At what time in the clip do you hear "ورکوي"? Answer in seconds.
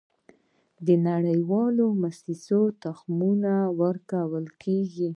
3.81-5.07